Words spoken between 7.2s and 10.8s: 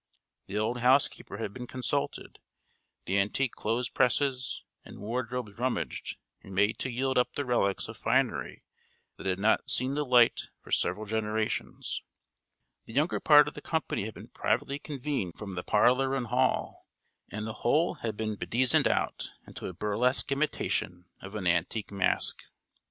the relics of finery that had not seen the light for